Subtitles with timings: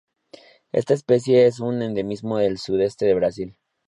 [0.71, 3.55] Esta especie es un endemismo del sudeste del Brasil.